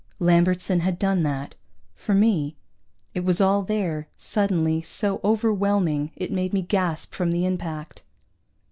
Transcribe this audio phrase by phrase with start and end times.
[0.17, 1.53] Lambertson had done that.
[1.93, 2.57] For me.
[3.13, 8.01] It was all there, suddenly, so overwhelming it made me gasp from the impact.